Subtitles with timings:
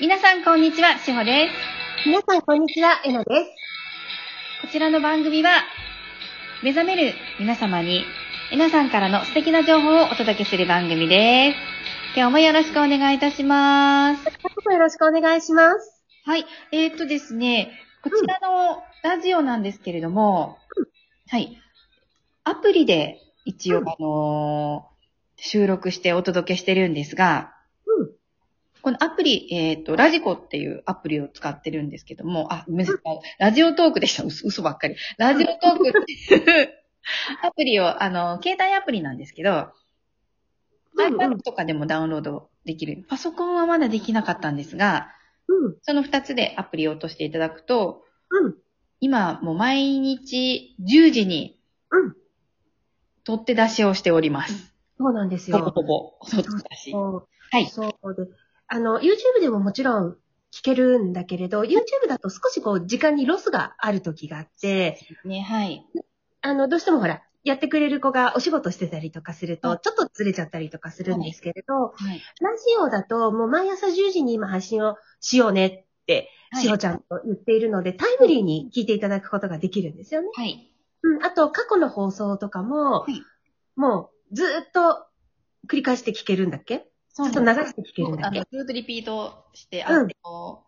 [0.00, 0.96] 皆さん、こんにちは。
[0.98, 2.06] しほです。
[2.06, 3.00] 皆さん、こんにちは。
[3.04, 3.50] えなです。
[4.62, 5.50] こちらの番組は、
[6.62, 8.04] 目覚める皆様に、
[8.52, 11.56] 皆さんからの素敵な情報をお届けする番組です。
[12.16, 14.24] 今日もよろしくお願いいたします。
[14.24, 16.04] よろしくお願いします。
[16.24, 16.46] はい。
[16.70, 17.72] えー、っとですね、
[18.04, 20.58] こちらのラジオなんですけれども、
[21.28, 21.60] はい。
[22.44, 24.98] アプリで一応、うんあのー
[25.40, 27.57] 収録してお届けしてるんですが、うん。
[28.82, 32.86] このアプリ、えっ、と、ラジコっていうアプリを使ってるんですけども、あ、ごめ。
[33.38, 34.24] ラジオトークでした。
[34.24, 34.96] 嘘嘘ばっかり。
[35.16, 36.74] ラジオトークっていう
[37.42, 39.72] アプリを、あの、携帯アプリなんですけど、
[40.98, 43.04] iPad とかでもダウンロードできる。
[43.08, 45.08] パソコンはまだできなかったんですが、
[45.46, 45.76] うん。
[45.82, 48.54] その二つでアプリを落としていただくと、うん。
[49.00, 51.58] 今もう毎日10時に
[51.90, 52.16] うん。
[53.24, 54.74] 取って出しをしております。
[54.98, 55.58] そうなんですよ。
[55.58, 56.92] ほぼほぼ、取って出し。
[56.92, 57.22] は
[57.58, 57.66] い。
[57.66, 58.22] そうで。
[58.68, 60.16] あの、YouTube でももちろん
[60.52, 65.84] 聞けるんだけれど、YouTube だと少しこう、時間にロスがある時があって、ね、はい。
[66.42, 72.20] あの、どうしてもほら、やってくれる子がお仕事してたりとかすると、うんちょっとずれちゃったりとかするんですけれど、はい。
[72.40, 80.28] ラジオだともう毎朝10時に今配信をしようねって、はいしほちゃんと言っているので、タイムリーに聞いていただくことができるんですよね。
[80.34, 80.72] はい。
[81.02, 81.24] うん。
[81.24, 83.22] あと、過去の放送とかも、はい
[83.76, 85.06] もうずーっと
[85.68, 86.78] 繰り返して聞けるんだっけ？
[86.78, 86.84] そ
[87.18, 90.64] ちょっと流して聞けるんだっけずっとリピートして、うんあの、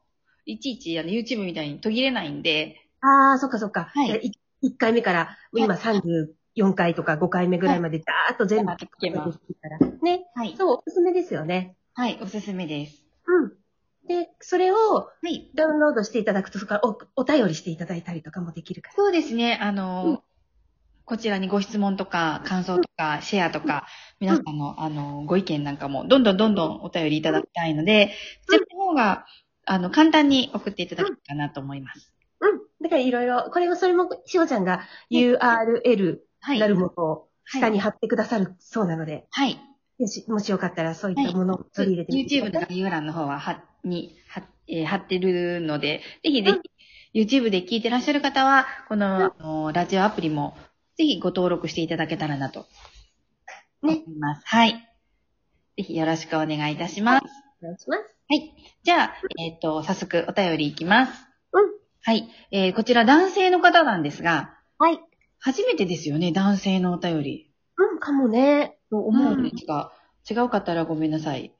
[0.46, 3.90] いちいちあの YouTube みたいに途切れないんで、ああ、そっかそっか。
[3.94, 9.78] はいじゃあい1回目から、今34回とか5回目ぐらいまでダーッと全部聞くことができるから。
[10.02, 10.26] ね。
[10.34, 10.54] はい。
[10.56, 11.76] そう、おすすめですよね。
[11.94, 13.02] はい、おすすめです。
[13.26, 13.52] うん。
[14.06, 15.50] で、それをはい。
[15.54, 18.94] ダウンロードしていただくと、そこからおお便りしていただいたりとかもできるから。
[18.96, 20.20] そうですね、あの、うん
[21.10, 23.88] こちらにご質問とか、感想とか、シェアとか、
[24.20, 28.14] 皆さんの、あの、ご意見なんかも、どんどんどんどんお便りいただきたいので、
[28.48, 29.26] そっちの方が、
[29.66, 32.14] あの、簡単に送っていただけるかなと思います。
[32.38, 32.60] うん。
[32.80, 36.60] だからいろいろ、これもそれも、しほちゃんが URL はい。
[36.60, 39.58] なるものをはい下に貼ってくださるそうなので、はい。
[39.98, 42.68] もしもしよかったらそういったものを取り入れてみて YouTube のください。
[42.68, 46.52] 概要欄の方は、は、に、は、えー貼ってるので、ぜひぜ
[47.12, 50.56] ひ、YouTube で聞いてらっしゃる方は、この、あのラジオアプリも、
[51.00, 52.66] ぜひご登録していただけたらなと。
[53.80, 54.42] 思います。
[54.44, 54.72] はい。
[55.78, 57.24] ぜひよろしくお願いいたします。
[57.62, 58.16] お願いします。
[58.28, 58.54] はい。
[58.82, 61.12] じゃあ、えっ、と、早速お便りいきます。
[61.54, 61.70] うん。
[62.02, 62.28] はい。
[62.50, 65.00] えー、こちら男性の方なんですが、はい。
[65.38, 67.50] 初めてですよね、男性のお便り。
[67.78, 68.76] うん、かもね。
[68.90, 69.92] と思うんですが、
[70.30, 71.54] 違うかったらごめんなさい。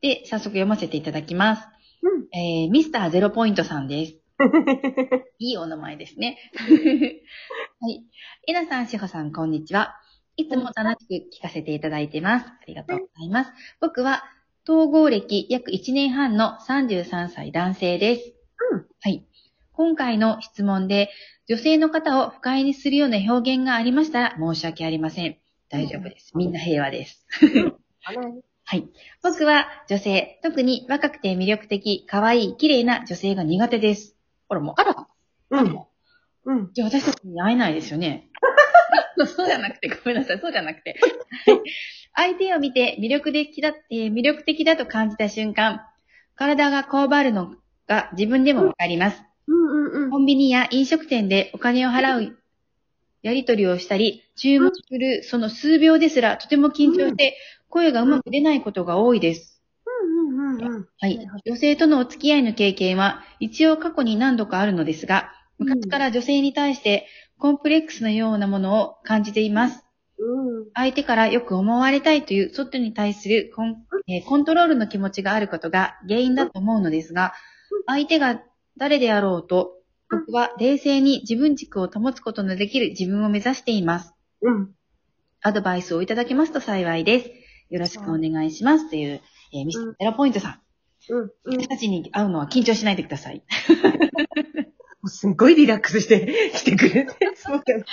[0.00, 1.68] で、早速読ませていただきます。
[2.02, 2.36] うん。
[2.36, 4.14] えー、ミスターゼロポイントさんです。
[5.38, 6.36] いいお名前ですね。
[7.80, 8.02] はい。
[8.48, 9.94] えなさん、しほさん、こんにちは。
[10.36, 12.46] いつも楽しく聞かせていただいてます。
[12.46, 13.52] ありがとうございます。
[13.80, 14.24] 僕は、
[14.68, 18.34] 統合歴約1年半の33歳男性です。
[18.72, 19.24] うんはい。
[19.70, 21.10] 今回の質問で、
[21.48, 25.38] 女性の方を不快にするような表現がありましたら申し訳ありません。
[25.68, 26.32] 大丈夫です。
[26.34, 27.28] みんな平和です。
[28.02, 28.88] はい。
[29.22, 34.16] 僕は女性、特に若くて魅力的、可愛い、綺麗な女性が苦手です。
[34.48, 35.06] あら、もう、あら、
[35.50, 35.87] うん。
[36.48, 36.70] うん。
[36.72, 38.30] じゃあ私たちに会えないですよね。
[39.26, 40.98] そうじゃなくて、ごめんなさい、そうじゃなくて。
[42.14, 45.82] 相手を見て魅力的だ、えー魅力的だと感じた瞬間、
[46.34, 47.54] 体がこわばるの
[47.86, 49.22] が自分でもわかります。
[49.46, 50.10] うんうんうん。
[50.10, 52.38] コンビニや飲食店でお金を払う
[53.22, 57.36] やり取りをしたり、注文するその数秒ですらとても緊張して
[57.68, 59.62] 声がうまく出ないことが多いです。
[61.00, 61.28] はい。
[61.44, 67.06] 女性とのお付き合いの経験は一応過去に何度かあるのですが、昔から女性に対して
[67.38, 69.84] コンプレックスのようなものを感じています。
[70.18, 70.66] うん。
[70.74, 73.76] 相手からよく思われたいという外に対するコン,、
[74.08, 77.34] えーコントロールの気持ちがあることが原因だと思うのですが、
[77.86, 78.42] 相手が
[78.76, 79.74] 誰であろうと、
[80.10, 84.14] 僕は冷静に自分軸を保つことのできる自分を目指しています。
[84.42, 84.70] うん。
[85.40, 87.30] アドバイスをいただけますと幸いです。
[87.70, 88.88] よろしくお願いします。
[88.90, 89.20] という、
[89.52, 90.60] えーミスターゼロポイントさん。
[91.10, 91.20] うん。
[91.20, 91.30] うん。
[91.44, 93.44] 私たちに会うのは緊張しないでください。
[95.00, 97.14] もうすっごいリラックスして、 してくれて。
[97.36, 97.84] そうだね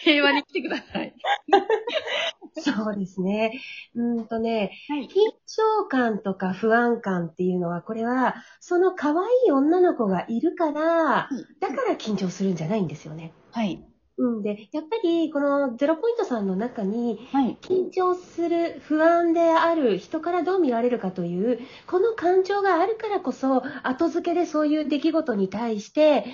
[0.00, 1.14] 平和に来てください。
[2.60, 3.60] そうですね。
[3.94, 5.04] うんとね、はい。
[5.04, 5.08] 緊
[5.46, 9.16] 張感とか不安感っていうのは、これは、その可愛
[9.46, 11.28] い女の子がいるから、
[11.60, 13.32] だから緊張するんじゃないんですよね。
[13.52, 13.84] はい。
[14.18, 17.56] うんで、やっぱり、このゼロポイントさんの中に、はい。
[17.62, 26.24] 緊張する、不安である人からどう見られるかという、この感情があるからこそ、後付けでそういう出来事に対して、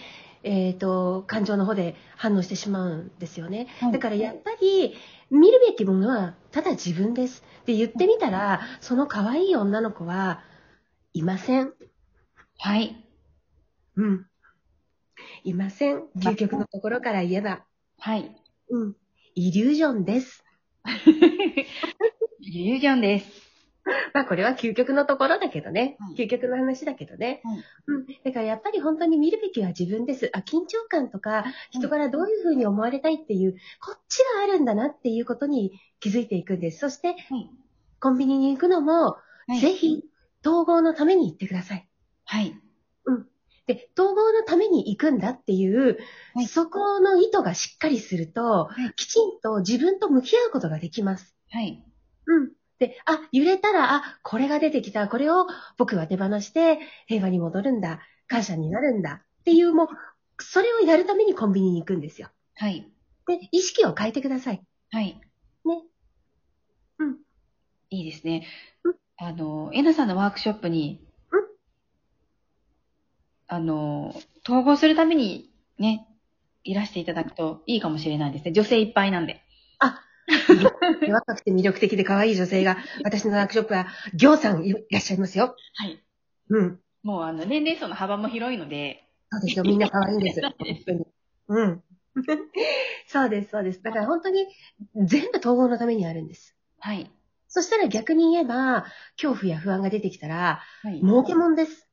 [0.43, 3.67] えっ、と、感情の方で反応してしまうんですよね。
[3.81, 4.95] はいだからやっぱり、
[5.31, 7.45] 見るべきものは、ただ自分です。
[7.67, 10.43] で、言ってみたら、その可愛い女の子は、
[11.13, 11.75] いません。
[12.59, 12.97] はい。
[13.97, 14.27] うん。
[15.45, 16.05] いません。
[16.17, 17.65] 究極のところから言えば。
[18.05, 18.37] はい。
[18.69, 18.97] うん。
[19.35, 20.45] イリュージョンです。
[22.39, 23.51] イリュージョンです。
[24.13, 25.97] まあこれは究極のところだけどね。
[25.99, 27.41] はい究極の話だけどね。
[27.45, 28.07] はいうん。
[28.07, 30.31] だからやっぱり本当に見るべきは自分です。
[30.35, 36.81] あ、緊張感とか、人からどういうふうに思われたいっていう、こっちがあるんだなっていうことに気づいていくんです。
[36.81, 37.51] そして、はい。
[38.01, 39.19] コンビニに行くのも、は
[39.49, 40.05] いぜひ、
[40.45, 41.89] 統合のために行ってください。
[42.27, 42.61] はい。
[43.67, 45.99] で、統合のために行くんだっていう、
[46.35, 51.35] はいそこの意図がしっかりすると、はいきちんと自分と向き合うことができます。
[51.51, 51.83] はい。
[52.27, 52.53] うん。
[52.79, 55.09] で、あ、揺れたら、あ、これが出てきた。
[55.09, 55.47] これを
[55.79, 58.01] 僕は手放して平和に戻るんだ。
[58.27, 59.23] 感謝になるんだ。
[59.41, 59.89] っていう、もう、
[60.43, 62.31] それをやるためにコンビニに行くんですよ。
[62.57, 62.91] はい。
[63.27, 64.63] で、意識を変えてください。
[64.91, 65.21] はい。
[65.65, 65.83] ね。
[66.99, 67.17] うん。
[67.91, 68.47] いいですね
[68.83, 68.95] うん。
[69.17, 71.14] あの、えなさんのワークショップにうん、
[73.55, 74.15] あの、
[74.45, 76.07] 統合するためにね、
[76.65, 78.53] いらしていただくといいかもしれないですね。
[78.53, 79.41] 女性いっぱいなんで。
[81.09, 85.55] 若くて魅力的で可愛い女性が、私のワークショップは、ぎょうさんいらっしゃいますよ。
[85.75, 86.03] はい。
[86.49, 86.81] うん。
[87.03, 89.65] もうあの、年齢層の幅も広いので、そうですよ。
[89.65, 90.41] みんな可愛いんです。
[90.43, 90.53] 本
[90.87, 91.07] 当に。
[91.49, 91.83] うん。
[93.07, 93.83] そうです、そうです。
[93.83, 94.47] だから本当に
[94.97, 96.57] 全部統合のためにあるんです。
[96.79, 97.11] はい。
[97.49, 98.87] そしたら逆に言えば、
[99.17, 101.01] 恐怖や不安が出てきたら、はい。
[101.01, 101.89] 儲けもんです。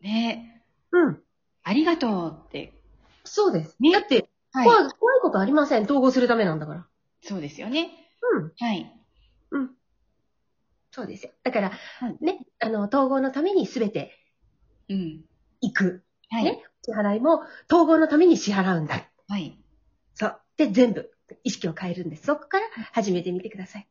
[0.00, 0.59] ね
[0.92, 1.22] うん。
[1.62, 2.72] ありがとうって。
[3.24, 3.76] そうです。
[3.80, 5.84] ねだって、は怖い、怖いことありません。
[5.84, 6.86] 統合するためなんだから。
[7.22, 7.90] そうですよね。
[8.34, 8.52] うん。
[8.58, 8.92] はい。
[9.50, 9.70] うん。
[10.90, 11.32] そうですよ。
[11.42, 14.12] だから、いね、あの、統合のために全て
[14.88, 15.24] うん。
[15.60, 16.04] 行く。
[16.30, 16.44] はい。
[16.44, 19.06] ね支払いも統合のために支払うんだ。
[19.28, 19.58] はい。
[20.14, 20.40] そう。
[20.56, 21.10] で、全部
[21.44, 22.24] 意識を変えるんです。
[22.24, 23.86] そこから始めてみてください。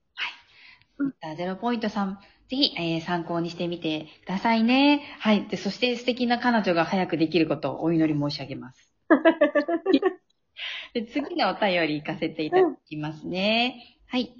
[0.99, 2.19] じゃあゼロポイントさん、
[2.49, 5.03] ぜひ、えー参考にしてみてくださいね。
[5.19, 5.47] はい。
[5.47, 8.91] で、そして素敵な彼女が早くできることをお祈り申し上げます。
[10.93, 13.97] で次のお便り行かせていただきますね。
[14.07, 14.33] はい。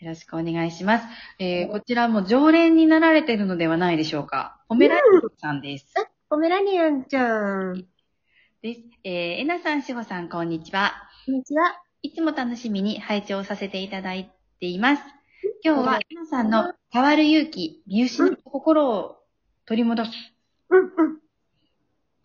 [0.00, 1.06] よろしくお願いします。
[1.38, 4.62] えーこちらも常連になられてるのではないでしょうか。
[4.68, 5.92] ポメラニアンさんです。
[6.30, 7.86] ポメラニアンちゃん。
[8.62, 8.80] です。
[9.04, 10.94] えーえなさん、しほさん、こんにちは。
[11.26, 11.82] こんにちは。
[12.00, 15.02] いつも楽しみに拝聴させていただいています。
[15.64, 19.16] 今日は、えなさんの変わる勇気、見失った心を
[19.66, 20.10] 取り戻す
[20.70, 21.18] うんうん。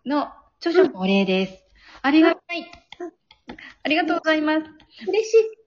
[0.06, 0.28] の
[0.58, 1.64] 著書のお礼です。
[2.02, 2.70] ありがたい。
[3.82, 4.64] ありがとうございます。
[5.08, 5.58] 嬉しい。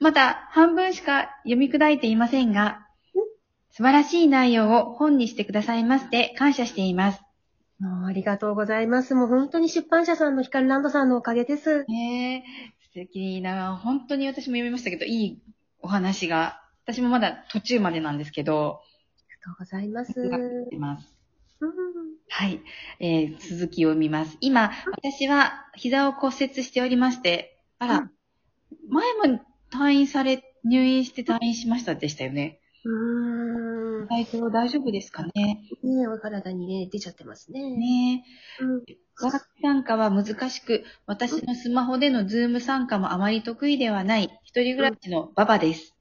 [0.00, 2.86] まだ半分しか読み砕いていませんが、
[3.70, 7.22] 素晴らしい内容を本にしてくださいまして感謝しています。
[7.78, 9.14] もうありがとうございます。
[9.14, 11.84] もう本当に出版社さんのヒカルランドさんのおかげです。
[11.84, 15.42] ねえ、素敵な、本当に私も読みましたけど、いい
[15.80, 20.04] お話が、私もまだ途中までなんですけど、ありがとうございま
[20.98, 21.14] す。
[21.60, 21.68] うん
[22.30, 22.62] はい、
[22.98, 24.38] えー続きを見ます。
[24.40, 28.10] 今、私は膝を骨折しておりまして、あら、うん
[28.90, 29.40] 前も
[29.70, 32.60] 退院され、入院して退院しましたでしたよね。
[32.84, 34.08] うーん。
[34.08, 35.60] 体調大丈夫ですかね？
[35.82, 37.70] ねえ、お体にね、出ちゃってますね。
[37.70, 38.24] ね
[38.60, 38.82] うん。
[38.88, 38.96] え。
[39.20, 45.97] ワーク参加は難しく、私のスマホでのズーム参加もあまり得意ではない、一人暮らしのババです。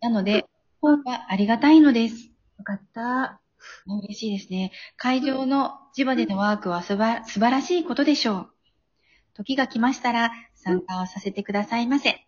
[0.00, 0.46] なので、
[0.80, 2.30] 本はありがたいのです。
[2.58, 3.40] よかった。
[3.86, 4.72] 嬉しいですね。
[4.96, 8.50] 会場の地場でのワークはすば素晴らしいことでしょう。
[9.34, 12.26] 時が来ましたら参加をさせてくださいませ。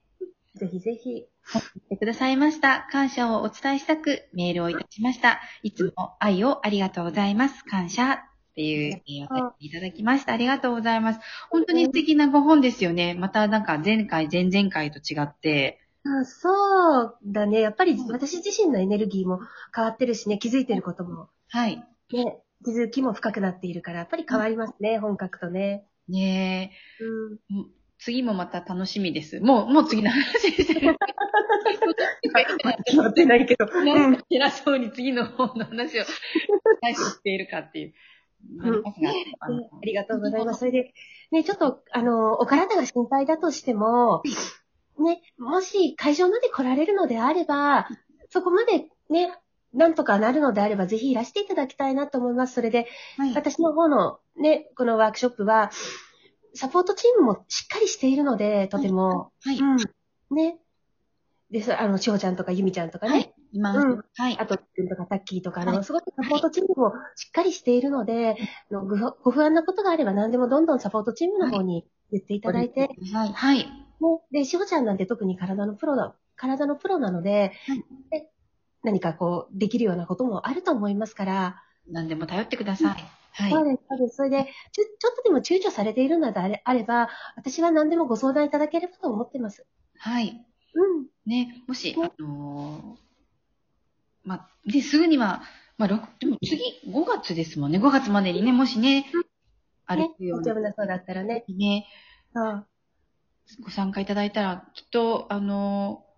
[0.55, 1.27] ぜひぜひ。
[1.55, 2.87] 言ってくださいました。
[2.93, 5.41] 感謝をお伝えしたくメールをいたしました。
[5.63, 7.65] いつも愛をありがとうございます。
[7.65, 10.35] 感謝っていう、えーお便りいただきました。
[10.35, 11.21] ありがとうございます。
[11.51, 13.15] 本当に素敵なご本ですよね。
[13.15, 15.82] またなんか前回、前々回と違って。
[16.05, 17.61] あそうだね。
[17.61, 19.41] やっぱり私自身のエネルギーも
[19.75, 21.77] 変わってるしね、気づいてることもはい。
[22.13, 25.87] ね、気づきも深くなっているから、やっぱり変わりますね、本格とね。
[26.09, 27.05] ねえ。
[27.05, 27.67] うん。
[27.99, 29.41] 次もまた楽しみです。
[29.41, 30.97] もう、もう次の話ですね。
[32.85, 33.67] 決まってないけど。
[33.67, 36.05] なんか偉そうに次の方の話を
[36.81, 37.95] 何しているかっていう。
[38.57, 40.61] なりますが、あのありがとうございます。
[40.61, 40.93] それで、
[41.31, 44.23] ね、ちょっと、あの、お体が心配だとしても、
[44.99, 47.89] ね、もし会場まで来られるのであれば、
[48.31, 49.35] そこまでね、
[49.75, 52.55] なんとかなるのであれば、ぜひいらしていただきたいなと思います。
[52.55, 53.35] それで、はい。
[53.35, 55.71] 私の方のね、このワークショップは、
[56.55, 59.33] サポートチームもしっかりしているので、とても。
[59.43, 59.59] はい。
[59.59, 59.77] うん。
[60.37, 60.59] ね。
[61.51, 63.35] で、そあの、しほちゃんとかゆみちゃんとかね、はい。
[63.53, 64.39] 今、うんはい。
[64.39, 68.37] あと、くんとかタッキーとか、あの、はいすごいサポートチームもしっかりしているので、
[68.71, 73.33] あのご不ご不安なことがあれば何でもどんどんサポートチームの方に言っていただいて、はい。
[73.33, 73.82] はい。
[74.33, 78.29] ね、で、しほちゃんなんて特に体のプロだ、体のプロなので、はいで
[78.85, 83.05] 何かこう、できるようなこともあると思いますから、何でも頼ってください。
[83.33, 83.51] はい。
[83.51, 84.17] そうです、そうです。
[84.17, 89.67] それで、ちょちょっとでも躊躇されているのであれあれば、私は何でもご相談いただければと思ってます。
[89.99, 90.45] はい。
[90.75, 91.07] うん。
[91.27, 93.03] ね、もし、ねあのー
[94.25, 95.43] まあ、で、すぐには、
[95.79, 95.89] まあ、
[96.21, 97.79] でも次、5月ですもんね。
[97.79, 99.07] 5月までにね、もしね、ね
[99.87, 101.45] 歩くよう大丈夫なそうだったらね。
[101.49, 101.87] にね、
[102.35, 102.67] そう。
[103.61, 106.13] ご参加いただいたら、きっと、あのー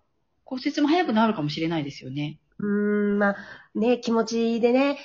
[0.47, 2.39] 骨折も早くなるかもしれないですよね。
[2.59, 3.35] うーん、まあ、
[3.73, 4.99] ね、気持ちでね、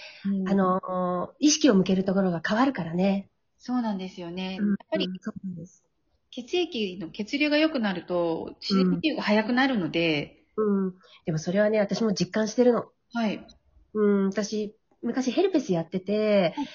[0.47, 3.31] あの、意識を向けるところが変わるからね。
[3.59, 4.59] そうなんですよね。
[4.61, 5.83] うんやっぱりうんそうなんです。
[6.31, 10.95] 血液の血流が良くなると、自然っていうが早くなるので、うん。
[11.25, 12.85] でもそれはね、私も実感してるの。
[13.15, 13.47] はい。
[13.95, 16.69] うん、私、昔ヘルペスやっててはい、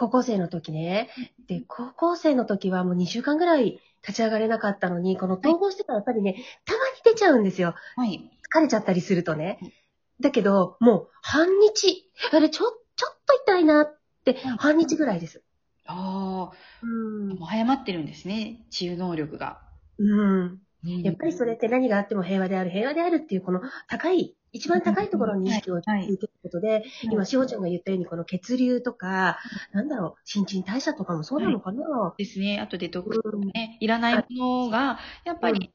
[0.00, 1.10] 高校生の時ね。
[1.46, 7.74] で、高校生の時はもう2週間ぐらい立ち上がれなかったのに、この統合してからやっぱりね、たまに出ちゃうんですよ。
[7.96, 8.30] はい。
[8.50, 9.74] 疲れちゃったりするとねはい。
[10.20, 12.64] だけど、もう半日、あれちょ、
[12.96, 15.42] ちょっと痛いなって、はい半日ぐらいです。
[15.84, 18.64] ああ、うんもう早まってるんですね。
[18.70, 19.60] 治癒能力が。
[19.98, 20.62] うん。
[20.82, 29.38] やっぱりそれって何があっても平和である、平和であるっていうこの高い、一番高いところに意識をはいはい向けることで、今、しほちゃんが言ったようにこの血流とか、
[29.72, 32.60] なんだろう、新陳代謝とかもそうなのかな、ですね。
[32.60, 35.72] あとデトックスとかうんね、いらないものが、やっぱり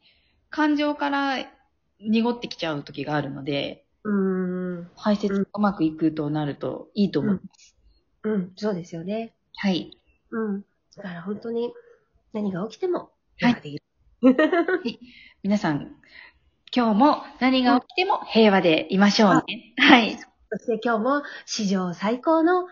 [0.49, 1.37] 感情から
[1.99, 7.75] 濁ってきちゃう時があるので、うん、排泄がうまくいくとなるといいと思います。
[8.23, 9.35] うん、そうですよね。
[9.55, 9.91] はい。
[10.31, 10.65] うん。
[10.95, 11.73] だから本当に
[12.33, 13.81] 何が起きてもはい。
[15.43, 15.95] 皆さん、
[16.75, 19.73] 今日も何が起きても平和でいましょうね。
[19.77, 20.17] はい。
[20.51, 22.67] そして今日も史上最高の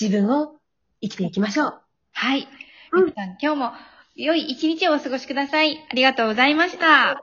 [0.00, 0.58] 自分を
[1.00, 1.80] 生きていきましょう。
[2.12, 2.48] はい。
[2.92, 3.72] うん皆さん、今日も
[4.14, 5.78] 良い一日をお過ごしください。
[5.90, 7.22] ありがとうございました。